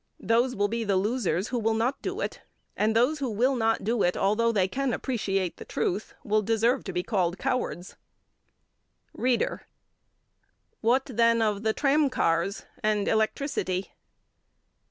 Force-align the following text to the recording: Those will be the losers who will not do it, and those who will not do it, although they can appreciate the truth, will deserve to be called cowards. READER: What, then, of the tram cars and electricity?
Those 0.19 0.55
will 0.55 0.67
be 0.67 0.83
the 0.83 0.95
losers 0.95 1.49
who 1.49 1.59
will 1.59 1.75
not 1.75 2.01
do 2.01 2.21
it, 2.21 2.41
and 2.75 2.95
those 2.95 3.19
who 3.19 3.29
will 3.29 3.55
not 3.55 3.83
do 3.83 4.01
it, 4.01 4.17
although 4.17 4.51
they 4.51 4.67
can 4.67 4.93
appreciate 4.93 5.57
the 5.57 5.63
truth, 5.63 6.15
will 6.23 6.41
deserve 6.41 6.83
to 6.85 6.91
be 6.91 7.03
called 7.03 7.37
cowards. 7.37 7.95
READER: 9.13 9.67
What, 10.79 11.05
then, 11.05 11.39
of 11.39 11.61
the 11.61 11.73
tram 11.73 12.09
cars 12.09 12.65
and 12.81 13.07
electricity? 13.07 13.91